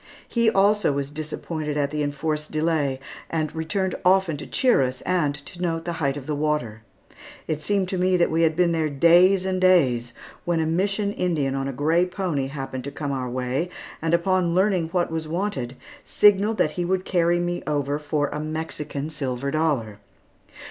[0.27, 5.35] He, also, was disappointed at the enforced delay, and returned often to cheer us, and
[5.45, 6.81] to note the height of the water.
[7.47, 11.13] It seemed to me that we had been there days and days, when a Mission
[11.13, 13.69] Indian on a gray pony happened to come our way,
[14.01, 18.39] and upon learning what was wanted, signalled that he would carry me over for a
[18.39, 19.99] Mexican silver dollar.